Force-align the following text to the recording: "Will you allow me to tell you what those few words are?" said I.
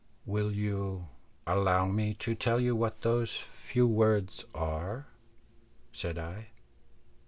"Will 0.25 0.51
you 0.51 1.09
allow 1.45 1.85
me 1.85 2.15
to 2.15 2.33
tell 2.33 2.59
you 2.59 2.75
what 2.75 3.03
those 3.03 3.35
few 3.37 3.85
words 3.87 4.45
are?" 4.55 5.05
said 5.91 6.17
I. 6.17 6.47